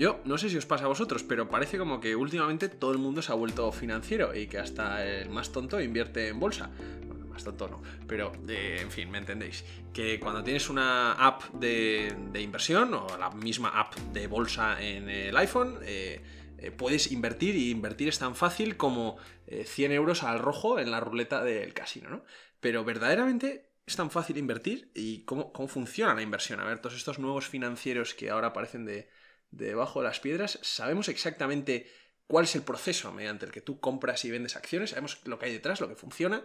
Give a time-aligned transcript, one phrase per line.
[0.00, 2.96] Yo no sé si os pasa a vosotros, pero parece como que últimamente todo el
[2.96, 6.70] mundo se ha vuelto financiero y que hasta el más tonto invierte en bolsa.
[7.06, 9.62] Bueno, más tonto no, pero eh, en fin, me entendéis.
[9.92, 15.36] Que cuando tienes una app de, inversión o la misma app de bolsa en el
[15.36, 16.22] iPhone, eh,
[16.56, 20.92] eh, puedes invertir y invertir es tan fácil como eh, 100 euros al rojo en
[20.92, 22.24] la ruleta del casino, ¿no?
[22.60, 26.58] Pero verdaderamente es tan fácil invertir y cómo, cómo funciona la inversión.
[26.58, 29.10] A ver, todos estos nuevos financieros que ahora aparecen de,
[29.50, 31.90] debajo de las piedras, sabemos exactamente
[32.26, 35.46] cuál es el proceso mediante el que tú compras y vendes acciones, sabemos lo que
[35.46, 36.44] hay detrás, lo que funciona.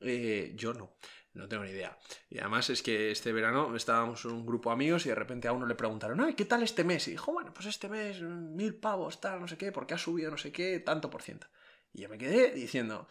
[0.00, 0.94] Eh, yo no,
[1.34, 1.98] no tengo ni idea.
[2.30, 5.52] Y además es que este verano estábamos un grupo de amigos y de repente a
[5.52, 7.08] uno le preguntaron, ay, ¿qué tal este mes?
[7.08, 10.30] Y dijo, bueno, pues este mes mil pavos, tal, no sé qué, porque ha subido
[10.30, 11.46] no sé qué, tanto por ciento.
[11.92, 13.08] Y yo me quedé diciendo,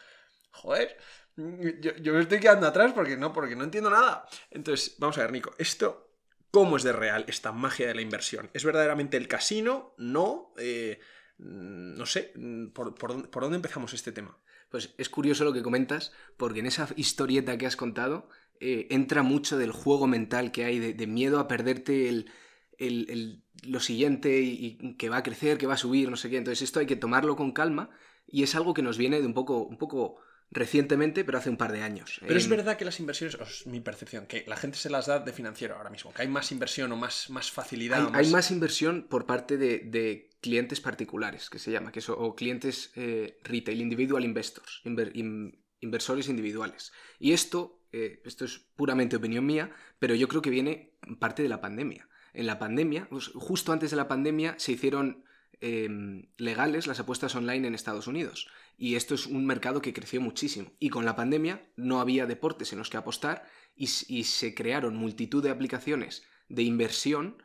[0.51, 0.97] joder,
[1.35, 4.25] yo, yo me estoy quedando atrás porque no, porque no entiendo nada.
[4.51, 6.14] Entonces, vamos a ver, Nico, esto
[6.55, 8.49] ¿Cómo es de real esta magia de la inversión?
[8.53, 9.93] ¿Es verdaderamente el casino?
[9.97, 10.53] ¿No?
[10.57, 11.01] Eh,
[11.37, 12.31] no sé,
[12.73, 14.37] ¿por, por, dónde empezamos este tema?
[14.69, 18.29] Pues es curioso lo que comentas, porque en esa historieta que has contado
[18.61, 22.31] eh, entra mucho del juego mental que hay, de, miedo a perderte el,
[22.77, 26.15] el, el, lo siguiente y, y, que va a crecer, que va a subir, no
[26.15, 26.37] sé qué.
[26.37, 27.89] Entonces esto hay que tomarlo con calma
[28.27, 31.57] y es algo que nos viene de un poco, un poco recientemente, pero hace un
[31.57, 32.19] par de años.
[32.21, 35.19] Pero es verdad que las inversiones, es mi percepción, que la gente se las da
[35.19, 37.99] de financiero ahora mismo, que hay más inversión o más, más facilidad.
[37.99, 38.15] Hay, más...
[38.15, 38.51] hay más...
[38.51, 43.39] inversión por parte de, de, clientes particulares, que se llama, que son, o clientes eh,
[43.43, 46.91] retail, individual investors, inver, in, inversores individuales.
[47.19, 51.49] Y esto, eh, esto es puramente opinión mía, pero yo creo que viene parte de
[51.49, 52.07] la pandemia.
[52.33, 55.23] En la pandemia, pues, justo antes de la pandemia, se hicieron
[55.61, 55.89] eh,
[56.37, 58.47] legales las apuestas online en Estados Unidos.
[58.77, 60.71] Y esto es un mercado que creció muchísimo.
[60.79, 65.43] Y con la pandemia no había deportes en los que apostar y, se crearon multitud
[65.43, 67.41] de aplicaciones de inversión,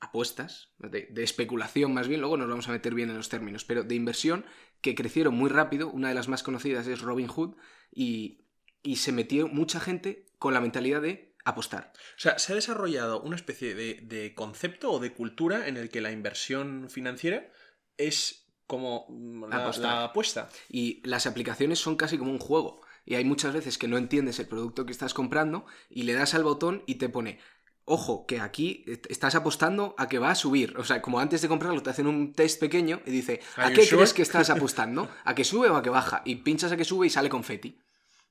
[0.00, 3.64] apuestas, de, de, especulación más bien, luego nos vamos a meter bien en los términos,
[3.64, 4.44] pero de inversión
[4.80, 5.88] que crecieron muy rápido.
[5.88, 7.56] Una de las más conocidas es Robinhood
[7.90, 8.44] y,
[8.82, 11.92] y se metió mucha gente con la mentalidad de apostar.
[12.16, 15.88] O sea, se ha desarrollado una especie de, de concepto o de cultura en el
[15.88, 17.50] que la inversión financiera
[17.96, 19.06] es como
[19.48, 20.48] la, la, apuesta.
[20.68, 22.80] Y las aplicaciones son casi como un juego.
[23.04, 26.34] Y hay muchas veces que no entiendes el producto que estás comprando y le das
[26.34, 27.38] al botón y te pone,
[27.84, 30.74] ojo, que aquí estás apostando a que va a subir.
[30.78, 33.84] O sea, como antes de comprarlo te hacen un test pequeño y dice, ¿a qué
[33.84, 33.98] sure?
[33.98, 35.10] crees que estás apostando?
[35.24, 36.22] ¿A que sube o a que baja?
[36.24, 37.78] Y pinchas a que sube y sale confeti.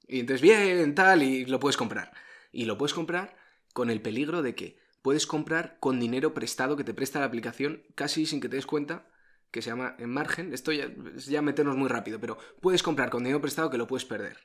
[0.07, 2.11] Y entonces, bien, tal, y lo puedes comprar.
[2.51, 3.37] Y lo puedes comprar
[3.73, 7.83] con el peligro de que puedes comprar con dinero prestado que te presta la aplicación
[7.95, 9.07] casi sin que te des cuenta
[9.53, 13.11] que se llama en margen, esto ya, es ya meternos muy rápido, pero puedes comprar
[13.11, 14.37] con dinero prestado que lo puedes perder.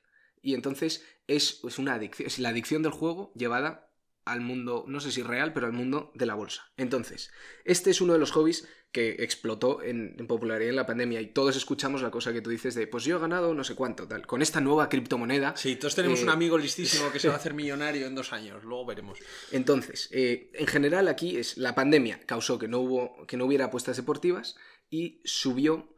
[0.43, 3.91] Y entonces es, es una adicción, es la adicción del juego llevada
[4.27, 6.71] al mundo, no sé si real, pero al mundo de la bolsa.
[6.77, 7.33] Entonces,
[7.65, 11.27] este es uno de los hobbies que explotó en, en, popularidad en la pandemia y
[11.27, 14.09] todos escuchamos la cosa que tú dices de, pues yo he ganado no sé cuánto,
[14.09, 15.55] tal, con esta nueva criptomoneda.
[15.57, 18.33] Sí, todos tenemos eh, un amigo listísimo que se va a hacer millonario en dos
[18.33, 19.19] años, luego veremos.
[19.53, 23.67] Entonces, eh, en general aquí es la pandemia causó que no, hubo, que no hubiera
[23.67, 24.57] apuestas deportivas
[24.91, 25.95] y subió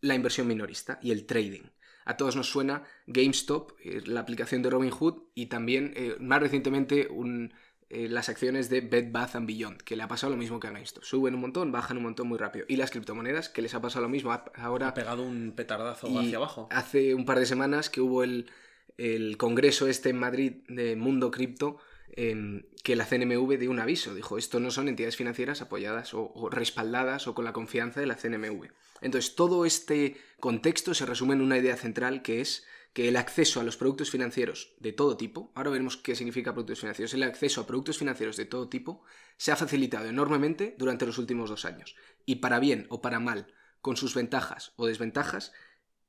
[0.00, 1.62] la inversión minorista y el trading.
[2.04, 7.08] A todos nos suena GameStop, eh, la aplicación de Robinhood, y también, eh, más recientemente,
[7.10, 7.54] un,
[7.88, 10.66] eh, las acciones de Bed Bath and Beyond, que le ha pasado lo mismo que
[10.66, 11.04] a GameStop.
[11.04, 12.66] Suben un montón, bajan un montón muy rápido.
[12.68, 14.38] Y las criptomonedas, que les ha pasado lo mismo.
[14.54, 16.68] Ahora, ha pegado un petardazo hacia abajo.
[16.70, 18.50] Hace un par de semanas que hubo el,
[18.98, 21.78] el congreso este en Madrid de Mundo Cripto,
[22.16, 24.14] eh, que la CNMV dio un aviso.
[24.14, 28.06] Dijo, esto no son entidades financieras apoyadas o, o, respaldadas o con la confianza de
[28.06, 28.70] la CNMV.
[29.00, 33.60] Entonces, todo este contexto se resume en una idea central que es que el acceso
[33.60, 37.60] a los productos financieros de todo tipo, ahora veremos qué significa productos financieros, el acceso
[37.60, 39.02] a productos financieros de todo tipo
[39.36, 41.96] se ha facilitado enormemente durante los últimos dos años.
[42.24, 45.52] Y para bien o para mal, con sus ventajas o desventajas,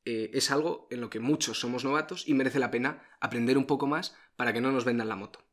[0.05, 3.65] eh, es algo en lo que muchos somos novatos y merece la pena aprender un
[3.65, 5.44] poco más para que no nos vendan la moto.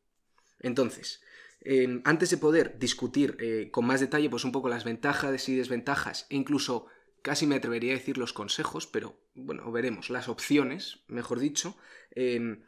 [0.63, 1.23] Entonces,
[1.61, 5.57] eh, antes de poder discutir eh, con más detalle pues un poco las ventajas y
[5.57, 6.89] desventajas e incluso
[7.23, 11.77] casi me atrevería a decir los consejos, pero bueno, veremos las opciones, mejor dicho,
[12.15, 12.59] eh,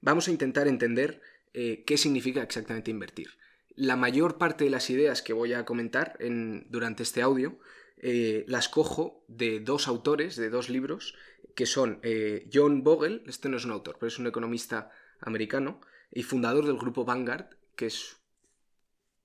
[0.00, 1.20] vamos a intentar entender
[1.54, 3.28] eh, qué significa exactamente invertir.
[3.76, 7.58] La mayor parte de las ideas que voy a comentar en, durante este audio
[7.98, 11.14] eh, las cojo de dos autores, de dos libros,
[11.54, 12.00] que son
[12.52, 15.80] John Bogle, este no es un autor, pero es un economista americano,
[16.10, 17.46] y fundador del grupo Vanguard,
[17.76, 18.16] que es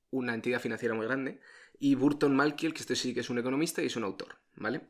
[0.10, 1.40] una entidad financiera muy grande,
[1.80, 4.82] y Burton Malkiel, que este sí que es un economista y es un autor, ¿vale?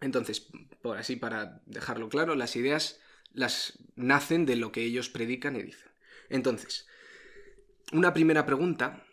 [0.00, 0.48] Entonces,
[0.82, 3.00] por así, para dejarlo claro, las ideas
[3.32, 5.90] las nacen de lo que ellos predican y dicen.
[6.28, 6.86] Entonces,
[7.92, 9.04] una primera pregunta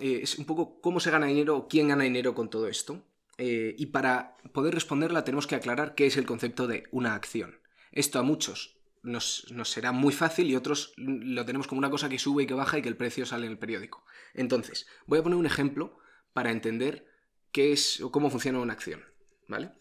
[0.00, 3.04] eh, es un poco cómo se gana dinero o quién gana dinero con todo esto.
[3.38, 7.58] eh, y para poder responderla tenemos que aclarar qué es el concepto de una acción.
[7.90, 12.08] Esto a muchos nos, nos, será muy fácil y otros lo tenemos como una cosa
[12.08, 14.04] que sube y que baja y que el precio sale en el periódico.
[14.34, 15.98] Entonces, voy a poner un ejemplo
[16.32, 17.06] para entender
[17.52, 19.04] qué es o cómo funciona una acción.
[19.48, 19.72] ¿Vale?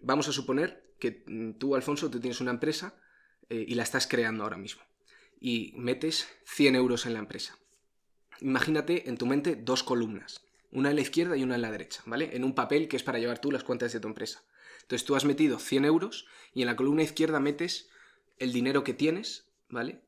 [0.00, 2.94] Vamos a suponer que mm, tú, Alfonso, tú tienes una empresa
[3.48, 4.82] eh, y la estás creando ahora mismo.
[5.40, 7.56] Y metes 100 euros en la empresa.
[8.40, 12.02] Imagínate en tu mente dos columnas, una en la izquierda y una en la derecha,
[12.06, 12.34] ¿vale?
[12.34, 14.42] En un papel que es para llevar tú las cuentas de tu empresa.
[14.82, 17.89] Entonces tú has metido 100 euros y en la columna izquierda metes
[18.40, 20.00] el dinero que tienes, ¿vale?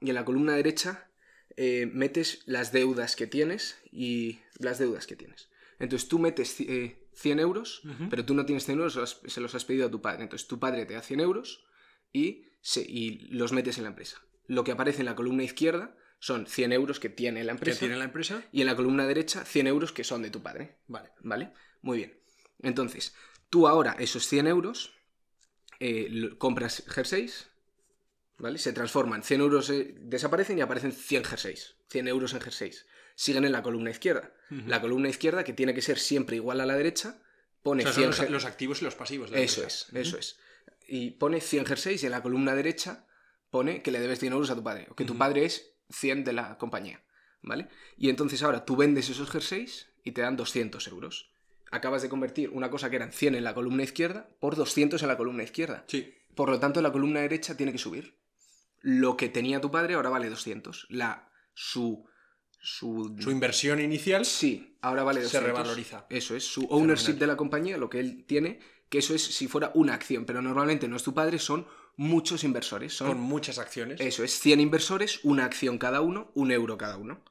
[0.00, 1.10] Y en la columna derecha
[1.56, 5.50] eh, metes las deudas que tienes y las deudas que tienes.
[5.78, 9.64] Entonces tú metes 100 eh, euros, pero tú no tienes 100 euros, se los has
[9.64, 10.22] pedido a tu padre.
[10.22, 11.66] Entonces tu padre te da 100 euros
[12.12, 12.46] y,
[12.76, 14.22] y los metes en la empresa.
[14.46, 17.80] Lo que aparece en la columna izquierda son 100 euros que tiene la empresa.
[17.80, 18.44] tiene la empresa?
[18.52, 20.76] Y en la columna derecha 100 euros que son de tu padre.
[20.86, 21.10] Vale.
[21.20, 21.52] ¿Vale?
[21.82, 22.20] Muy bien.
[22.62, 23.14] Entonces,
[23.48, 24.92] tú ahora esos 100 euros
[25.78, 27.49] eh, compras jerseys,
[28.40, 28.58] ¿vale?
[28.58, 29.22] Se transforman.
[29.22, 31.76] 100 euros eh, desaparecen y aparecen 100 jerseys.
[31.88, 32.86] 100 euros en jerseys.
[33.14, 34.32] Siguen en la columna izquierda.
[34.66, 37.22] La columna izquierda, que tiene que ser siempre igual a la derecha,
[37.62, 39.30] pone 100 los, activos y los pasivos.
[39.30, 40.38] De eso es, eso es.
[40.88, 43.06] Y pone 100 jerseys y en la columna derecha
[43.50, 44.86] pone que le debes 100 euros a tu padre.
[44.90, 47.02] O que tu padre es 100 de la compañía.
[47.42, 47.68] ¿Vale?
[47.96, 51.30] Y entonces ahora tú vendes esos jerseys y te dan 200 euros.
[51.70, 55.08] Acabas de convertir una cosa que eran 100 en la columna izquierda por 200 en
[55.08, 55.84] la columna izquierda.
[55.86, 56.14] Sí.
[56.34, 58.18] Por lo tanto, la columna derecha tiene que subir.
[58.80, 60.86] Lo que tenía tu padre ahora vale 200.
[60.90, 62.06] La, su,
[62.60, 65.40] su, su inversión inicial sí, ahora vale 200.
[65.40, 66.06] se revaloriza.
[66.08, 69.48] Eso es, su ownership de la compañía, lo que él tiene, que eso es si
[69.48, 71.66] fuera una acción, pero normalmente no es tu padre, son
[71.96, 72.96] muchos inversores.
[72.96, 74.00] Son, Con muchas acciones.
[74.00, 77.22] Eso es, 100 inversores, una acción cada uno, un euro cada uno.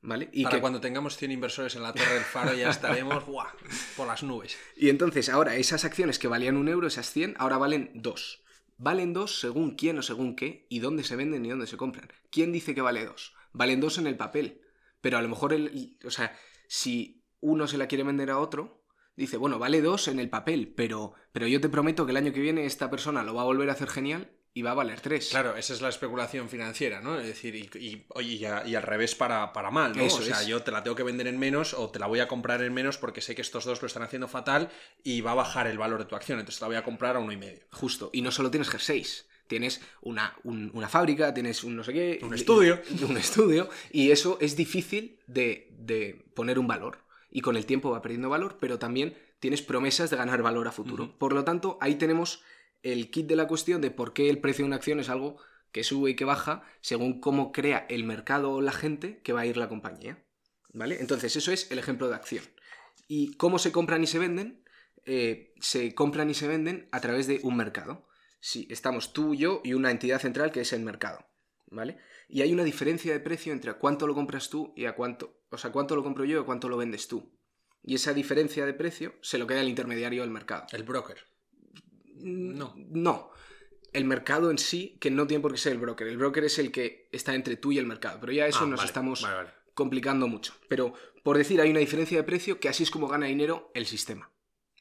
[0.00, 0.28] ¿Vale?
[0.32, 3.24] Y Para que cuando tengamos 100 inversores en la Torre del Faro ya estaremos
[3.96, 4.58] por las nubes.
[4.76, 8.43] Y entonces ahora esas acciones que valían un euro, esas 100, ahora valen dos.
[8.76, 12.08] Valen dos según quién o según qué y dónde se venden y dónde se compran.
[12.30, 13.34] ¿Quién dice que vale dos?
[13.52, 14.60] Valen dos en el papel.
[15.00, 16.36] Pero a lo mejor, el, o sea,
[16.66, 18.84] si uno se la quiere vender a otro,
[19.16, 22.32] dice, bueno, vale dos en el papel, pero, pero yo te prometo que el año
[22.32, 25.00] que viene esta persona lo va a volver a hacer genial y va a valer
[25.00, 25.30] tres.
[25.30, 27.18] Claro, esa es la especulación financiera, ¿no?
[27.18, 30.04] Es decir, y, y, al revés para, para mal, ¿no?
[30.04, 32.28] o sea, yo te la tengo que vender en menos o te la voy a
[32.28, 34.70] comprar en menos porque sé que estos dos lo están haciendo fatal
[35.02, 37.16] y va a bajar el valor de tu acción, entonces te la voy a comprar
[37.16, 37.62] a uno y medio.
[37.72, 42.20] Justo, y no solo tienes jerseys, tienes una, una, fábrica, tienes un no sé qué...
[42.22, 42.80] Un estudio.
[43.08, 46.98] un estudio, y eso es difícil de, de poner un valor
[47.28, 50.72] y con el tiempo va perdiendo valor, pero también tienes promesas de ganar valor a
[50.72, 51.18] futuro.
[51.18, 52.44] Por lo tanto, ahí tenemos
[52.84, 55.38] el kit de la cuestión de por qué el precio de una acción es algo
[55.72, 59.40] que sube y que baja según cómo crea el mercado o la gente que va
[59.40, 60.24] a ir la compañía.
[60.72, 61.00] ¿Vale?
[61.00, 62.44] Entonces, eso es el ejemplo de acción.
[63.08, 64.64] ¿Y cómo se compran y se venden?
[65.06, 68.06] Eh, se compran y se venden a través de un mercado.
[68.38, 71.26] Si estamos tú, yo y una entidad central que es el mercado.
[71.66, 71.98] ¿Vale?
[72.28, 75.40] Y hay una diferencia de precio entre a cuánto lo compras tú y a cuánto,
[75.50, 77.32] o sea, cuánto lo compro yo y a cuánto lo vendes tú.
[77.82, 80.66] Y esa diferencia de precio se lo queda el intermediario del mercado.
[80.72, 81.18] El broker.
[82.14, 82.74] No.
[82.76, 83.30] No.
[83.92, 86.06] El mercado en sí, que no tiene por qué ser el broker.
[86.06, 88.18] El broker es el que está entre tú y el mercado.
[88.20, 89.26] Pero ya eso ah, nos estamos
[89.74, 90.54] complicando mucho.
[90.68, 93.86] Pero por decir, hay una diferencia de precio que así es como gana dinero el
[93.86, 94.30] sistema.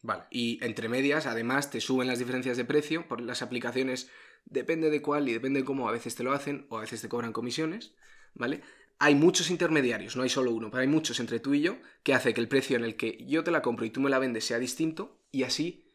[0.01, 0.23] Vale.
[0.29, 4.09] Y entre medias, además, te suben las diferencias de precio por las aplicaciones
[4.45, 7.01] depende de cuál y depende de cómo a veces te lo hacen o a veces
[7.01, 7.93] te cobran comisiones,
[8.33, 8.61] ¿vale?
[8.99, 12.13] Hay muchos intermediarios, no hay solo uno, pero hay muchos entre tú y yo que
[12.13, 14.19] hace que el precio en el que yo te la compro y tú me la
[14.19, 15.85] vendes sea distinto y así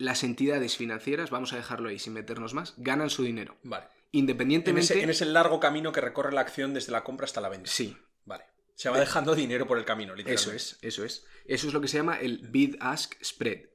[0.00, 3.56] las entidades financieras, vamos a dejarlo ahí sin meternos más, ganan su dinero.
[3.62, 3.86] Vale.
[4.12, 5.02] Independientemente...
[5.02, 7.70] En ese, largo camino que recorre la acción desde la compra hasta la venta.
[7.70, 7.96] Sí.
[8.24, 8.44] Vale.
[8.74, 10.56] Se va dejando dinero por el camino, literalmente.
[10.56, 11.26] Eso es, eso es.
[11.44, 13.66] Eso es lo que se llama el bid-ask spread.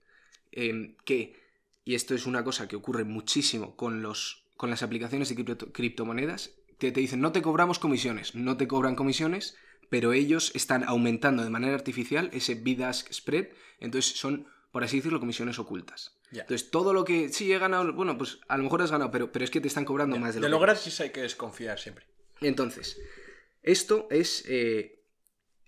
[0.52, 1.46] Em, que
[1.86, 6.56] y esto es una cosa que ocurre muchísimo con, los, con las aplicaciones de criptomonedas,
[6.80, 9.56] que te dicen no te cobramos comisiones, no te cobran comisiones,
[9.90, 15.20] pero ellos están aumentando de manera artificial ese bid-ask spread, entonces son, por así decirlo,
[15.20, 16.15] comisiones ocultas.
[16.32, 19.32] Entonces todo lo que sí he ganado, bueno, pues a lo mejor has ganado, pero,
[19.32, 21.80] pero es que te están cobrando más de lo De lo gratis hay que desconfiar
[21.80, 22.08] siempre.
[22.42, 23.00] Entonces,
[23.64, 25.04] esto es eh,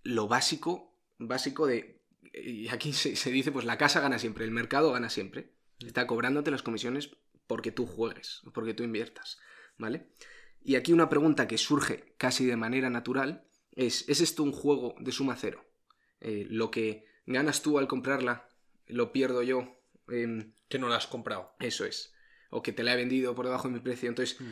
[0.03, 2.01] lo básico, básico de...
[2.33, 5.53] Y aquí se, se dice, pues la casa gana siempre, el mercado gana siempre.
[5.79, 7.11] Está cobrándote las comisiones
[7.47, 9.39] porque tú juegues, porque tú inviertas,
[9.77, 10.07] ¿vale?
[10.61, 14.95] Y aquí una pregunta que surge casi de manera natural es, ¿es esto un juego
[14.99, 15.63] de suma cero?
[16.19, 18.49] Eh, lo que ganas tú al comprarla,
[18.85, 19.76] lo pierdo yo.
[20.07, 21.55] Que no la has comprado.
[21.59, 22.13] Eso es.
[22.49, 24.09] O que te la he vendido por debajo de mi precio.
[24.09, 24.51] Entonces, mm.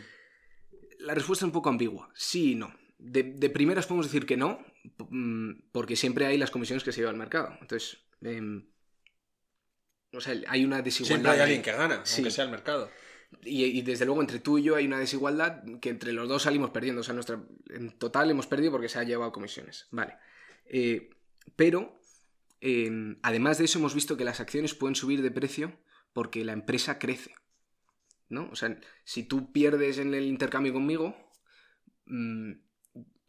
[1.00, 2.12] la respuesta es un poco ambigua.
[2.16, 2.76] Sí y no.
[2.98, 4.66] De, primeras podemos decir que no,
[5.10, 7.58] mm, porque siempre hay las comisiones que se lleva al mercado.
[7.62, 8.68] Entonces, em,
[10.14, 11.16] O sea, hay una desigualdad.
[11.16, 12.22] Siempre hay alguien que gana, Sí.
[12.22, 12.90] aunque sea el mercado.
[13.44, 16.44] Y, y desde luego entre tú y yo hay una desigualdad que entre los dos
[16.44, 17.02] salimos perdiendo.
[17.02, 19.88] O sea, nuestra, en total hemos perdido porque se ha llevado comisiones.
[19.92, 20.16] Vale.
[20.68, 21.10] Eh,
[21.56, 22.00] pero,
[23.22, 25.80] además de eso, hemos visto que las acciones pueden subir de precio
[26.14, 27.36] porque la empresa crece.
[28.28, 28.50] ¿No?
[28.52, 31.16] O sea, si tú pierdes en el intercambio conmigo,
[32.08, 32.54] mm,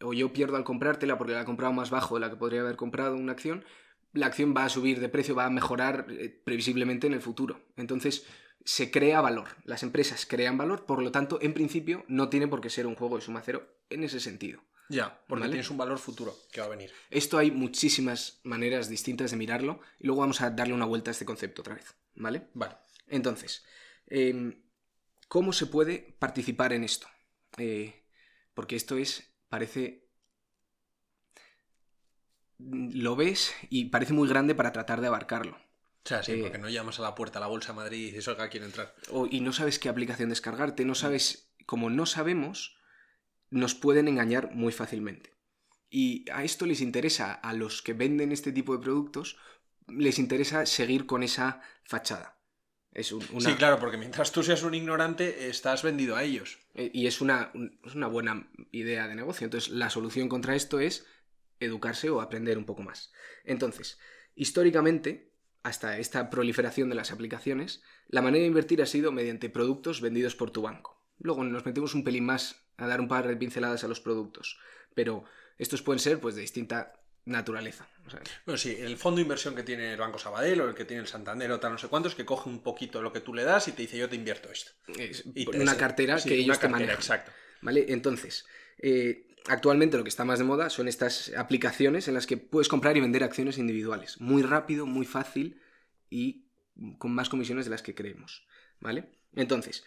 [0.02, 2.61] o yo pierdo al comprártela porque la he comprado más bajo de la que podría
[2.61, 3.64] haber comprado una acción,
[4.12, 7.61] la acción va a subir de precio, va a mejorar eh, previsiblemente en el futuro.
[7.76, 8.26] Entonces,
[8.64, 9.49] se crea valor.
[9.64, 12.97] Las empresas crean valor, por lo tanto, en principio, no tiene por qué ser un
[12.97, 14.62] juego de suma cero en ese sentido.
[14.88, 15.52] Ya, porque Vale.
[15.52, 16.93] tienes un valor futuro que va a venir.
[17.11, 21.12] Esto hay muchísimas maneras distintas de mirarlo y luego vamos a darle una vuelta a
[21.12, 22.49] este concepto otra vez, ¿vale?
[22.55, 22.76] Vale.
[23.09, 23.64] Entonces,
[24.07, 24.62] em,
[25.28, 27.09] ¿cómo se puede participar en esto?
[27.59, 28.05] Eh,
[28.55, 30.07] porque esto es, parece...
[32.59, 35.57] Lo ves y parece muy grande para tratar de abarcarlo.
[35.57, 37.99] O sea, sí, Eh, porque no llamas a la puerta a la Bolsa de Madrid
[37.99, 38.95] y dices, oiga, quiero entrar.
[39.11, 42.78] O- y no sabes qué aplicación descargarte, no sabes, como no sabemos,
[43.50, 45.33] nos pueden engañar muy fácilmente.
[45.91, 49.37] Y a esto les interesa, a los que venden este tipo de productos,
[49.88, 52.38] les interesa seguir con esa fachada.
[52.93, 56.59] Es un- una, Sí, claro, porque mientras tú seas un ignorante, estás vendido a ellos.
[56.75, 59.45] eh, Y es una, un- es una buena idea de negocio.
[59.45, 61.07] Entonces, la solución contra esto es
[61.61, 63.12] educarse o aprender un poco más.
[63.45, 63.99] Entonces,
[64.35, 70.00] históricamente, hasta esta proliferación de las aplicaciones, la manera de invertir ha sido mediante productos
[70.00, 71.03] vendidos por tu banco.
[71.19, 74.59] Luego nos metemos un pelín más a dar un par de pinceladas a los productos,
[74.95, 75.25] pero
[75.59, 76.92] estos pueden ser pues de distinta
[77.25, 77.88] naturaleza.
[78.06, 80.75] O sea, Bueno, sí, el fondo de inversión que tiene el Banco Sabadell o el
[80.75, 83.21] que tiene el Santander o tal, no sé cuántos, que coge un poquito lo que
[83.21, 84.71] tú le das y te dice, yo te invierto esto.
[84.99, 86.97] es Y te- una cartera sí, que una ellos te cartera, manejan.
[86.97, 87.33] Exacto.
[87.62, 87.87] ¿Vale?
[87.88, 88.47] Entonces,
[88.78, 92.68] eh, actualmente lo que está más de moda son estas aplicaciones en las que puedes
[92.68, 94.21] comprar y vender acciones individuales.
[94.21, 95.61] Muy rápido, muy fácil
[96.11, 96.45] y
[96.99, 98.47] con más comisiones de las que creemos.
[98.78, 99.09] ¿Vale?
[99.35, 99.83] Entonces,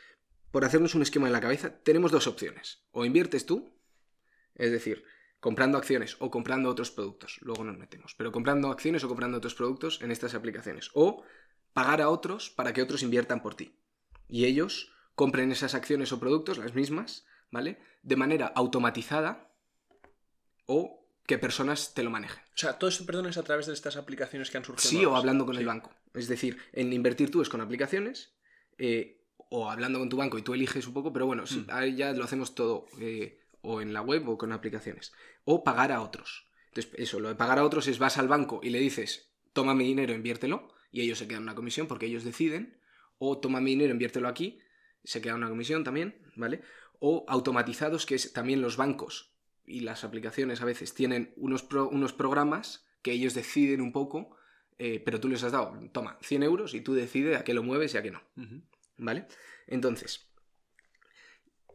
[0.52, 2.84] por hacernos un esquema en la cabeza, tenemos dos opciones.
[2.92, 3.74] O inviertes tú,
[4.56, 5.04] es decir,
[5.40, 7.38] comprando acciones o comprando otros productos.
[7.42, 8.16] Luego nos metemos.
[8.18, 10.90] Pero comprando acciones o comprando otros productos en estas aplicaciones.
[10.94, 11.24] O
[11.74, 13.76] pagar a otros para que otros inviertan por ti.
[14.28, 17.80] Y ellos compren esas acciones o productos, las mismas, ¿vale?
[18.04, 19.52] De manera automatizada
[20.66, 22.42] o que personas te lo manejen.
[22.44, 24.90] O sea, todo esto, perdón, es a través de estas aplicaciones que han surgido.
[24.90, 25.62] Sí, o hablando con Sí.
[25.62, 25.94] el banco.
[26.14, 28.34] Es decir, en invertir tú es con aplicaciones
[28.78, 29.19] eh,
[29.50, 31.66] o hablando con tu banco y tú eliges un poco, pero bueno, sí, Mm.
[31.72, 35.12] ahí ya lo hacemos todo eh, o en la web o con aplicaciones.
[35.44, 36.48] O pagar a otros.
[36.68, 39.74] Entonces, eso, lo de pagar a otros es vas al banco y le dices, toma
[39.74, 42.78] mi dinero, inviértelo, y ellos se quedan una comisión porque ellos deciden.
[43.18, 44.60] O toma mi dinero, inviértelo aquí,
[45.04, 46.62] se queda una comisión también, ¿vale?
[47.00, 49.34] O automatizados, que es también los bancos
[49.66, 54.36] y las aplicaciones a veces tienen unos, pro- unos programas que ellos deciden un poco,
[54.78, 57.62] eh, pero tú les has dado, toma, 100 euros y tú decides a qué lo
[57.64, 58.22] mueves y a qué no.
[59.00, 59.28] ¿Vale?
[59.68, 60.30] Entonces,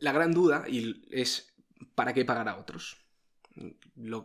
[0.01, 0.65] la gran duda
[1.11, 1.55] es,
[1.95, 3.05] ¿para qué pagar a otros?
[3.97, 4.25] Lo-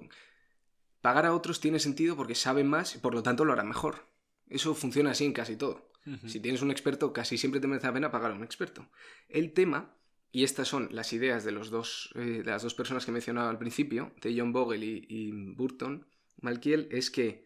[1.01, 4.08] pagar a otros tiene sentido porque saben más y por lo tanto lo harán mejor.
[4.50, 5.89] Eso funciona así en casi todo.
[6.25, 8.89] Si tienes un experto, casi siempre te merece la pena pagar a un experto.
[9.27, 9.96] El tema,
[10.32, 13.50] y estas son las ideas de, los dos, eh, de las dos personas que mencionaba
[13.50, 16.08] al principio, de John Bogle y, y Burton
[16.41, 17.46] Malkiel, es que,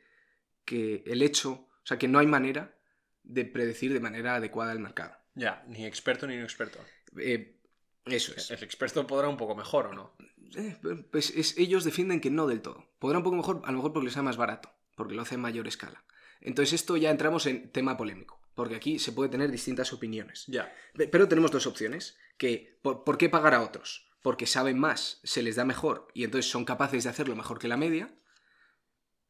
[0.63, 2.79] que el hecho, o sea, que no hay manera
[3.24, 5.17] de predecir de manera adecuada el mercado.
[5.35, 6.79] Ya, ni experto ni no experto.
[7.17, 7.59] Eh,
[8.05, 8.51] eso es.
[8.51, 10.15] El experto podrá un poco mejor o no.
[10.55, 10.77] Eh,
[11.11, 12.85] pues es- ellos defienden que no del todo.
[12.99, 15.35] Podrá un poco mejor, a lo mejor porque les sea más barato, porque lo hace
[15.35, 16.03] en mayor escala.
[16.41, 20.43] Entonces esto ya entramos en tema polémico, porque aquí se puede tener distintas opiniones.
[20.47, 20.71] Ya.
[20.93, 24.09] Pe- Pero tenemos dos opciones, que ¿por, por qué pagar a otros?
[24.21, 27.67] Porque saben más, se les da mejor y entonces son capaces de hacerlo mejor que
[27.67, 28.13] la media.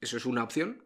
[0.01, 0.85] Eso es una opción.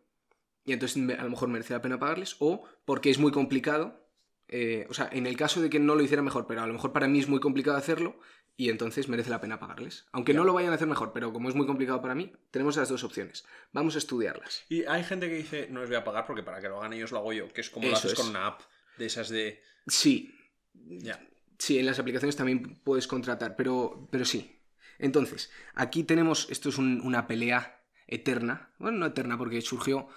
[0.65, 2.35] Y entonces a lo mejor merece la pena pagarles.
[2.39, 4.06] O porque es muy complicado.
[4.49, 6.73] Eh, o sea, en el caso de que no lo hiciera mejor, pero a lo
[6.73, 8.19] mejor para mí es muy complicado hacerlo
[8.55, 10.07] y entonces merece la pena pagarles.
[10.11, 10.39] Aunque Ya.
[10.39, 12.89] no lo vayan a hacer mejor, pero como es muy complicado para mí, tenemos las
[12.89, 13.45] dos opciones.
[13.71, 14.63] Vamos a estudiarlas.
[14.69, 16.93] Y hay gente que dice, no les voy a pagar porque para que lo hagan
[16.93, 18.19] ellos lo hago yo, que es como lo Eso haces es.
[18.19, 18.61] con una app
[18.97, 19.61] de esas de...
[19.87, 20.33] Sí,
[20.73, 21.19] Ya.
[21.59, 24.59] Sí, en las aplicaciones también puedes contratar, pero, pero sí.
[24.99, 30.07] Entonces, aquí tenemos, esto es un- una pelea eterna, bueno, no eterna porque surgió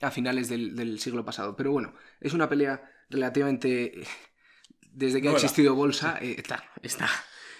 [0.00, 4.02] a finales del, del siglo pasado, pero bueno, es una pelea relativamente,
[4.92, 7.08] desde que ha existido bolsa, eh, está, está.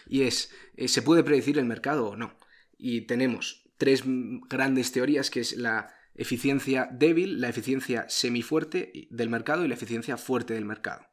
[0.06, 2.38] Y es, eh, ¿se puede predecir el mercado o no?
[2.78, 9.64] Y tenemos tres grandes teorías, que es la eficiencia débil, la eficiencia semifuerte del mercado
[9.64, 11.06] y la eficiencia fuerte del mercado.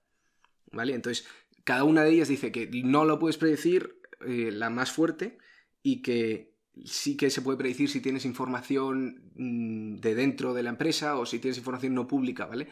[0.72, 0.94] ¿Vale?
[0.94, 1.26] Entonces,
[1.64, 5.38] cada una de ellas dice que no lo puedes predecir, eh, la más fuerte,
[5.82, 10.70] y que sí que se puede predecir si tienes información mm, de dentro de la
[10.70, 12.68] empresa o si tienes información no pública, ¿vale?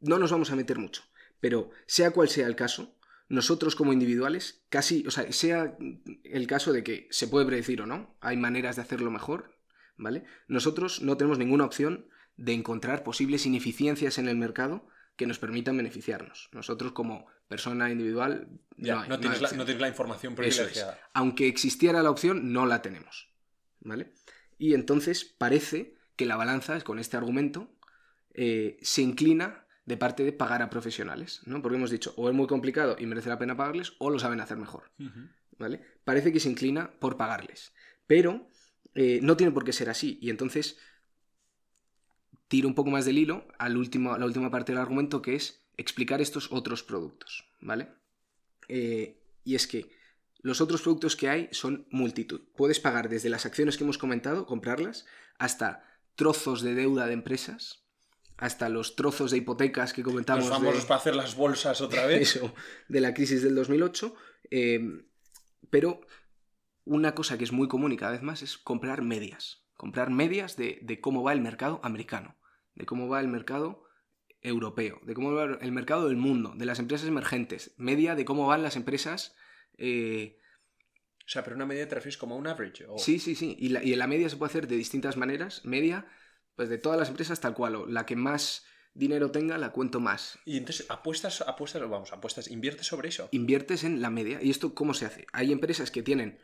[0.00, 1.02] no nos vamos a meter mucho,
[1.40, 2.96] pero sea cual sea el caso,
[3.28, 5.76] nosotros como individuales, casi, o sea, sea
[6.24, 9.56] el caso de que se puede predecir o no, hay maneras de hacerlo mejor,
[9.96, 10.24] ¿vale?
[10.48, 15.76] Nosotros no tenemos ninguna opción de encontrar posibles ineficiencias en el mercado que nos permitan
[15.76, 16.48] beneficiarnos.
[16.52, 20.98] Nosotros como persona individual no, tienes la, información privilegiada.
[21.12, 23.28] Aunque existiera la opción, no la tenemos.
[23.80, 24.12] ¿Vale?
[24.58, 27.70] Y entonces parece que la balanza, con este argumento,
[28.34, 31.60] eh, se inclina de parte de pagar a profesionales, ¿no?
[31.60, 34.40] Porque hemos dicho, o es muy complicado y merece la pena pagarles, o lo saben
[34.40, 34.90] hacer mejor,
[35.58, 35.82] ¿vale?
[36.04, 37.72] Parece que se inclina por pagarles,
[38.06, 38.48] pero
[38.94, 40.78] eh, no tiene por qué ser así, y entonces
[42.48, 46.20] tiro un poco más del hilo a la última parte del argumento, que es explicar
[46.20, 47.88] estos otros productos, ¿vale?
[48.68, 49.90] Eh, y es que
[50.42, 52.42] los otros productos que hay son multitud.
[52.56, 55.04] Puedes pagar desde las acciones que hemos comentado, comprarlas,
[55.38, 57.84] hasta trozos de deuda de empresas,
[58.40, 60.48] hasta los trozos de hipotecas que comentamos.
[60.48, 62.22] Los famosos para hacer las bolsas otra vez.
[62.22, 62.54] Eso,
[62.88, 64.14] de la crisis del 2008.
[64.50, 64.80] Eh,
[65.68, 66.00] pero
[66.84, 69.66] una cosa que es muy común y cada vez más es comprar medias.
[69.74, 72.38] Comprar medias de, cómo va el mercado americano,
[72.74, 73.84] de cómo va el mercado
[74.40, 78.46] europeo, de cómo va el mercado del mundo, de las empresas emergentes, media de cómo
[78.46, 79.36] van las empresas...
[79.76, 80.38] Eh,
[81.18, 82.86] o sea, pero una media te refieres como a un average.
[82.96, 83.54] Sí, sí, sí.
[83.58, 85.64] Y, la, y la media se puede hacer de distintas maneras.
[85.64, 86.08] Media
[86.60, 89.98] pues de todas las empresas tal cual, o la que más dinero tenga la cuento
[89.98, 90.38] más.
[90.44, 93.30] Y entonces apuestas, apuestas, vamos, apuestas, inviertes sobre eso.
[93.32, 94.42] Inviertes en la media.
[94.42, 95.26] ¿Y esto cómo se hace?
[95.32, 96.38] Hay empresas que tienen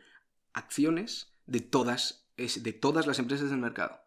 [0.53, 4.01] acciones de todas, de todas las empresas del mercado.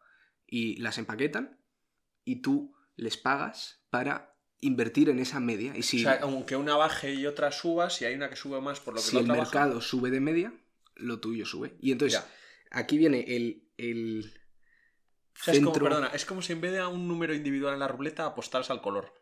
[0.49, 1.61] Y las empaquetan
[2.25, 5.77] y tú les pagas para invertir en esa media.
[5.77, 8.61] Y si, o sea, aunque una baje y otra suba, si hay una que sube
[8.61, 10.53] más por lo que si el mercado sube de media,
[10.97, 11.77] lo tuyo sube.
[11.81, 12.21] Y entonces,
[12.73, 13.25] aquí viene
[13.77, 14.40] el,
[15.47, 17.89] es como, perdona, es como si en vez de a un número individual en la
[17.89, 19.13] ruleta apostaras al color.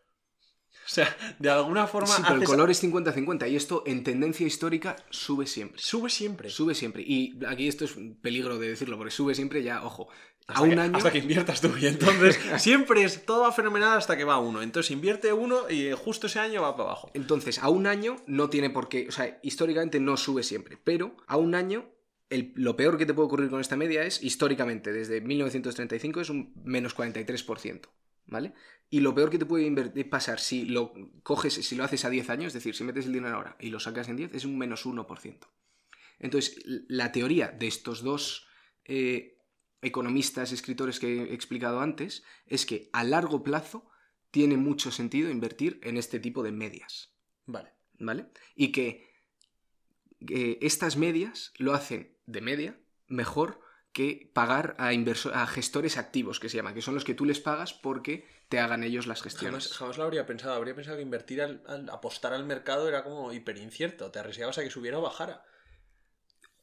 [0.89, 2.09] O sea, de alguna forma.
[2.09, 5.79] Sí, pero el color es 50-50 y esto en tendencia histórica sube siempre.
[5.83, 6.49] Sube siempre.
[6.49, 7.03] Sube siempre.
[7.07, 10.09] Y aquí esto es un peligro de decirlo, porque sube siempre ya, ojo.
[10.47, 10.97] a un año.
[10.97, 11.71] Hasta que inviertas tú.
[11.79, 14.63] Y entonces siempre es todo va fenomenal hasta que va uno.
[14.63, 17.11] Entonces invierte uno y justo ese año va para abajo.
[17.13, 19.09] Entonces, a un año no tiene por qué.
[19.09, 20.79] O sea, históricamente no sube siempre.
[20.83, 21.85] Pero a un año
[22.31, 26.53] lo peor que te puede ocurrir con esta media es, históricamente, desde 1935 es un
[26.63, 27.89] menos 43%,
[28.27, 28.53] ¿vale?
[28.91, 32.29] Y lo peor que te puede pasar si lo coges, si lo haces a 10
[32.31, 34.59] años, es decir, si metes el dinero ahora y lo sacas en 10, es un
[34.59, 35.39] menos 1%.
[36.19, 38.47] Entonces, la teoría de estos dos
[38.85, 39.39] eh,
[39.81, 43.89] economistas, escritores que he explicado antes, es que a largo plazo
[44.31, 47.15] tiene mucho sentido invertir en este tipo de medias.
[47.47, 47.73] Vale.
[47.99, 48.27] ¿Vale?
[48.55, 49.09] Y que
[50.21, 53.61] estas medias lo hacen de media mejor
[53.93, 57.41] que pagar a, a gestores activos, que se llama, que son los que tú les
[57.41, 59.73] pagas porque te hagan ellos las gestiones.
[59.73, 60.55] Jamás, lo habría pensado.
[60.55, 64.11] Habría pensado que invertir al, apostar al mercado era como hiperincierto.
[64.11, 65.45] Te arriesgabas a que subiera o bajara.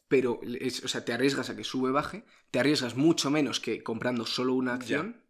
[0.08, 3.84] Pero, o sea, te arriesgas a que sube o baje, te arriesgas mucho menos que
[3.84, 5.24] comprando solo una acción.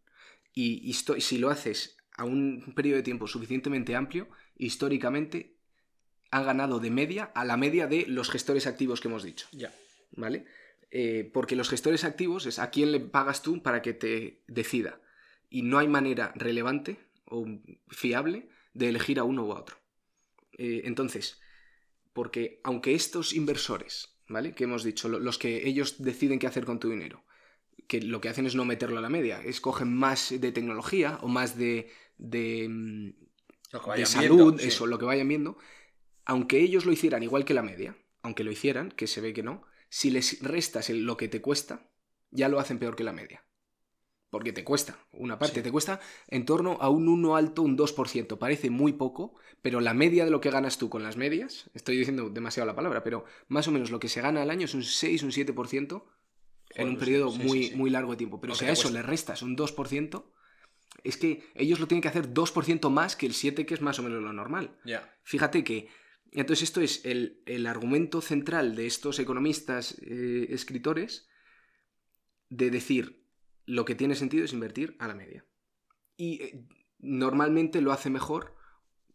[0.54, 5.58] Y, y si lo haces a un periodo de tiempo suficientemente amplio, históricamente
[6.30, 9.48] ha ganado de media a la media de los gestores activos que hemos dicho.
[9.54, 9.74] Ya.
[10.16, 10.46] ¿Vale?
[10.92, 15.02] Eh, porque los gestores activos es a quién le pagas tú para que te decida.
[15.50, 17.46] Y no hay manera relevante o
[17.90, 19.78] fiable de elegir a uno u a otro.
[20.58, 21.42] Eh, entonces,
[22.14, 24.54] porque aunque estos inversores, ¿vale?
[24.54, 27.24] Que hemos dicho, los que ellos deciden qué hacer con tu dinero,
[27.88, 31.28] que lo que hacen es no meterlo a la media, escogen más de tecnología o
[31.28, 35.58] más de, de, mm, salud, eso, lo que vayan viendo,
[36.26, 39.44] aunque ellos lo hicieran igual que la media, aunque lo hicieran, que se ve que
[39.44, 39.64] no,
[39.96, 41.90] si les restas lo que te cuesta,
[42.30, 43.46] ya lo hacen peor que la media.
[44.30, 48.38] Porque te cuesta, una parte, te cuesta en torno a un 1 alto, un 2%.
[48.38, 51.96] Parece muy poco, pero la media de lo que ganas tú con las medias, estoy
[51.96, 54.74] diciendo demasiado la palabra, pero más o menos lo que se gana al año es
[54.74, 56.04] un 6, un 7%
[56.72, 58.42] en un periodo muy, muy largo de tiempo.
[58.42, 60.26] Pero si a eso le restas un 2%,
[61.06, 63.98] es que ellos lo tienen que hacer 2% más que el 7%, que es más
[64.00, 64.78] o menos lo normal.
[65.24, 65.88] Fíjate que
[66.40, 71.28] entonces esto es el, argumento central de estos economistas eh, escritores
[72.50, 73.26] de decir
[73.66, 75.46] lo que tiene sentido es invertir a la media.
[76.18, 76.66] Y eh,
[77.00, 78.56] normalmente lo hace mejor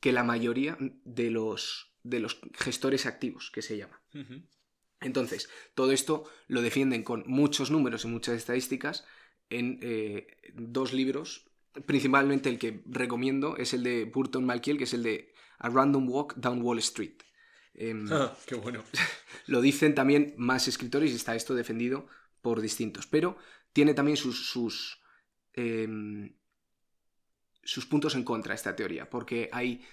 [0.00, 4.00] que la mayoría de los, de los gestores activos, que se llama.
[5.00, 9.04] Entonces, todo esto lo defienden con muchos números y muchas estadísticas
[9.50, 11.50] en eh, dos libros.
[11.86, 16.08] Principalmente el que recomiendo es el de Burton Malkiel, que es el de a Random
[16.08, 17.22] Walk Down Wall Street.
[17.74, 18.82] Em, ah, qué bueno.
[19.46, 22.08] lo dicen también más escritores y está esto defendido
[22.42, 23.06] por distintos.
[23.06, 23.36] Pero
[23.72, 24.50] tiene también sus.
[24.50, 25.00] sus
[25.52, 26.34] em,
[27.62, 29.84] sus puntos en contra esta teoría, porque hay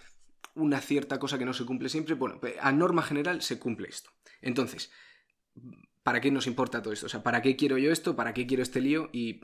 [0.56, 2.15] una cierta cosa que no se cumple siempre.
[2.15, 4.10] Bueno, a norma general se cumple esto.
[4.41, 4.89] Entonces,
[6.08, 7.08] ¿para qué nos importa todo esto?
[7.08, 8.15] O sea, ¿para qué quiero yo esto?
[8.15, 9.10] ¿Para qué quiero este lío?
[9.12, 9.41] Y.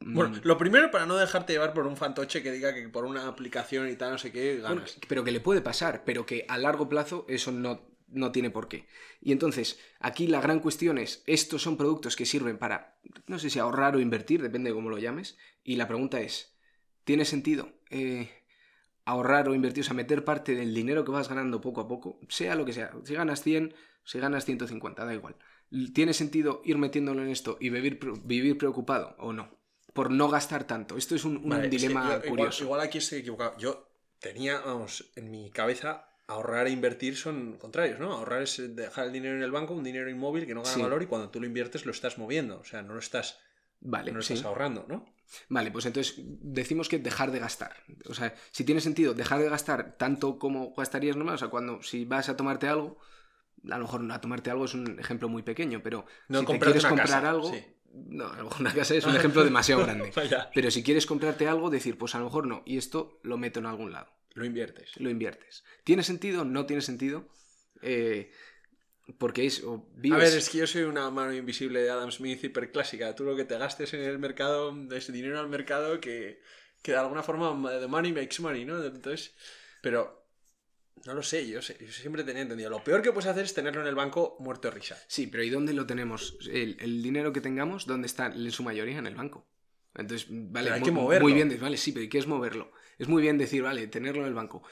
[0.00, 3.06] mm, bueno, lo primero, para no dejarte llevar por un fantoche que diga que por
[3.06, 4.92] una aplicación y tal, no sé qué, ganas.
[4.92, 8.50] Bueno, pero que le puede pasar, pero que a largo plazo eso no, no tiene
[8.50, 8.86] por qué.
[9.22, 13.48] Y entonces, aquí la gran cuestión es, estos son productos que sirven para, no sé
[13.48, 16.54] si ahorrar o invertir, depende de cómo lo llames, y la pregunta es,
[17.04, 18.28] ¿tiene sentido eh,
[19.06, 22.20] ahorrar o invertir, o sea, meter parte del dinero que vas ganando poco a poco,
[22.28, 25.36] sea lo que sea, si ganas 100, si ganas 150, da igual.
[25.94, 29.56] ¿Tiene sentido ir metiéndolo en esto y vivir, vivir preocupado o no?
[29.92, 30.96] Por no gastar tanto.
[30.96, 32.64] Esto es un, un Vale, es que dilema curioso.
[32.64, 33.56] Igual, igual aquí estoy equivocado.
[33.58, 38.12] Yo tenía, vamos, en mi cabeza, ahorrar e invertir son contrarios, ¿no?
[38.12, 40.82] Ahorrar es dejar el dinero en el banco, un dinero inmóvil que no gana Sí.
[40.82, 42.58] valor y cuando tú lo inviertes lo estás moviendo.
[42.60, 43.38] O sea, no lo estás,
[43.80, 44.34] Vale, no lo sí.
[44.34, 45.04] estás ahorrando, ¿no?
[45.48, 47.74] Vale, pues entonces decimos que dejar de gastar.
[48.06, 51.82] O sea, si tiene sentido dejar de gastar tanto como gastarías normal, o sea, cuando
[51.82, 52.98] si vas a tomarte algo,
[53.70, 56.58] a lo mejor a tomarte algo es un ejemplo muy pequeño, pero No si te
[56.58, 57.64] quieres comprar casa, algo, sí.
[57.92, 60.12] no, a lo mejor una casa es un ejemplo demasiado grande.
[60.54, 63.60] Pero si quieres comprarte algo, decir, pues a lo mejor no, y esto lo meto
[63.60, 64.92] en algún lado, Lo inviertes.
[64.96, 65.64] lo inviertes.
[65.84, 66.44] ¿Tiene sentido?
[66.44, 67.28] ¿No tiene sentido?
[67.82, 68.30] Eh,
[69.18, 69.62] porque es...
[69.64, 73.14] o A ver, es que yo soy una mano invisible de Adam Smith hiperclásica.
[73.14, 76.40] Tú lo que te gastes en el mercado, es dinero al mercado que,
[76.82, 78.82] que de alguna forma the money makes money, ¿no?
[78.82, 79.34] Entonces,
[79.82, 80.21] pero
[81.04, 82.70] no lo sé, yo, sé, yo siempre tenía entendido.
[82.70, 84.96] Lo peor que puedes hacer es tenerlo en el banco muerto de risa.
[85.08, 86.38] Sí, pero ¿y dónde lo tenemos?
[86.50, 88.98] El, el dinero que tengamos, ¿dónde está en su mayoría?
[88.98, 89.46] En el banco.
[89.94, 91.28] Entonces, vale, Pero hay muy, que moverlo.
[91.28, 92.72] muy bien, vale, sí, pero ¿y qué es moverlo?
[92.98, 94.62] Es muy bien decir, vale, tenerlo en el banco.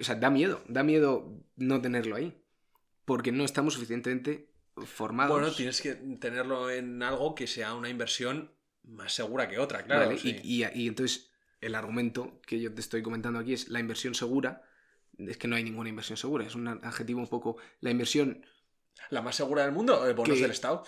[0.00, 2.40] O sea, da miedo, da miedo no tenerlo ahí.
[3.04, 4.48] Porque no estamos suficientemente
[4.86, 5.32] formados.
[5.38, 8.52] Bueno, tienes que tenerlo en algo que sea una inversión
[8.84, 10.06] más segura que otra, claro.
[10.06, 10.36] Vale, sí.
[10.42, 14.14] y, y- y entonces el argumento que yo te estoy comentando aquí es la inversión
[14.14, 14.62] segura.
[15.18, 17.56] Es que no hay ninguna inversión segura, es un adjetivo un poco...
[17.80, 18.44] La inversión...
[19.10, 20.84] La más segura del mundo, eh, bonos Que- del Estado.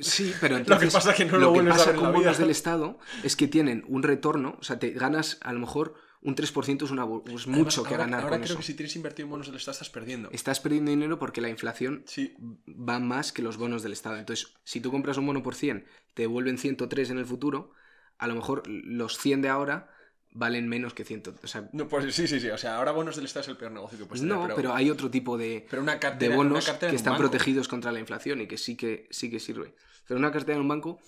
[0.00, 0.92] Sí, pero Lo que entonces...
[0.94, 2.98] pasa es que no lo lo que vuelves a pasa ver con bonos del Estado
[3.22, 6.90] es que tienen un retorno, o sea, te ganas a lo mejor un 3% es,
[6.90, 8.56] una, es mucho que ganar ahora con creo eso.
[8.56, 10.28] que si tienes invertido en bonos del Estado estás perdiendo.
[10.32, 12.34] Estás perdiendo dinero porque la inflación Sí,
[12.66, 14.16] va más que los bonos del Estado.
[14.16, 17.70] Entonces, si tú compras un bono por 100, te devuelven 103 en el futuro,
[18.18, 19.90] a lo mejor los 100 de ahora
[20.36, 21.22] valen menos que 100.
[21.42, 22.48] O sea, no, pues sí, sí, sí.
[22.50, 24.36] O sea, ahora bonos del Estado es el peor negocio que puedes tener.
[24.36, 27.16] no, pero, hay otro tipo de, pero una de cartera, una bonos cartera que están
[27.16, 29.74] protegidos contra la inflación y que sí que sí que sirve.
[30.06, 31.00] Pero una cartera en un banco,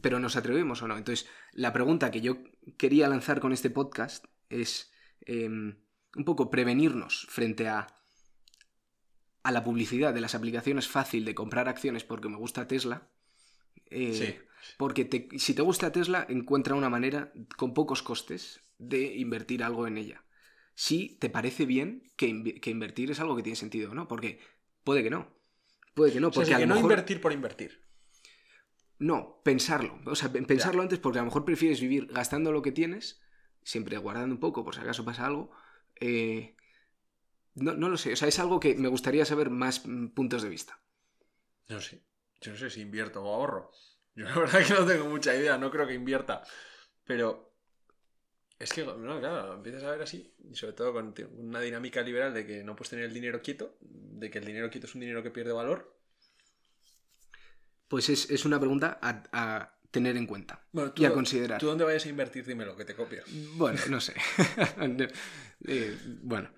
[0.00, 0.96] pero nos atrevemos o no.
[0.96, 2.38] Entonces, la pregunta que yo
[2.76, 4.90] quería lanzar con este podcast es
[5.26, 5.76] em,
[6.16, 7.86] un poco prevenirnos frente a
[9.44, 13.08] a la publicidad de las aplicaciones fácil de comprar acciones porque me gusta Tesla.
[13.90, 14.44] eh, Sí.
[14.76, 19.86] Porque te- si te gusta Tesla, encuentra una manera con pocos costes de invertir algo
[19.86, 20.24] en ella.
[20.74, 22.28] Si te parece bien que,
[22.70, 24.08] invertir es algo que tiene sentido, ¿no?
[24.08, 24.40] Porque
[24.84, 25.28] puede que no.
[25.94, 26.84] Puede que no, O sea, porque a que lo no mejor...
[26.84, 27.72] invertir por invertir.
[28.98, 29.92] No, pensarlo.
[30.06, 33.20] O sea, pe- pensarlo antes porque a lo mejor prefieres vivir gastando lo que tienes,
[33.62, 35.50] siempre guardando un poco por si acaso pasa algo.
[36.00, 36.56] eh,
[37.54, 38.12] no, no lo sé.
[38.12, 40.80] O sea, es algo que me gustaría saber más mm, puntos de vista.
[41.68, 42.02] No sé.
[42.40, 43.70] Yo no sé si invierto o ahorro.
[44.14, 46.42] Yo la verdad que no tengo mucha idea, no creo que invierta.
[47.04, 47.47] Pero
[48.58, 52.34] es que, no, claro, empiezas a ver así, y sobre todo con una dinámica liberal
[52.34, 55.00] de que no puedes tener el dinero quieto, de que el dinero quieto es un
[55.00, 55.94] dinero que pierde valor.
[57.88, 61.58] Pues es, es una pregunta a, a tener en cuenta Bueno, y a considerar.
[61.58, 62.44] ¿Tú dónde vayas a invertir?
[62.44, 63.22] Dímelo, que te copio.
[63.56, 64.14] Bueno, no sé.
[65.66, 66.50] Eh, bueno,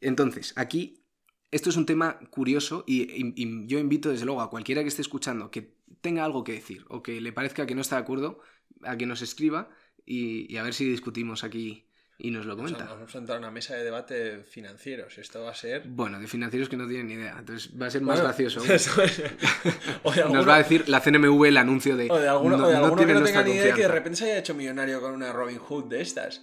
[0.00, 1.04] entonces, aquí,
[1.50, 4.88] esto es un tema curioso y, y- y yo invito desde luego a cualquiera que
[4.88, 8.02] esté escuchando que tenga algo que decir o que le parezca que no está de
[8.02, 8.40] acuerdo,
[8.82, 9.68] a que nos escriba
[10.06, 11.86] y, y a ver si discutimos aquí
[12.22, 12.84] y nos lo O sea, comenta.
[12.84, 15.16] vamos a entrar a una mesa de debate financieros.
[15.16, 15.84] Esto va a ser.
[15.88, 18.62] Bueno, de financieros que no tienen ni idea, entonces va a ser más Bueno, gracioso.
[18.72, 19.22] eso es.
[20.02, 22.10] o de Nos va a decir la CNMV el anuncio de...
[22.10, 23.82] o de alguno, no, o de no alguno que tienen no tenga ni idea que
[23.82, 26.42] de repente se haya hecho millonario con una Robin Hood de estas.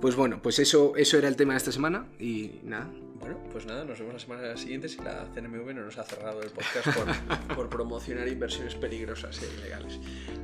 [0.00, 2.88] Pues bueno, pues eso, eso era el tema de esta semana y nada.
[3.20, 6.42] Bueno, pues nada, nos vemos la semana siguiente si la CNMV no nos ha cerrado
[6.42, 10.00] el podcast por, por promocionar inversiones peligrosas e ilegales.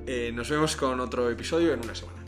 [0.07, 2.28] Eh, nos vemos con otro episodio en una semana.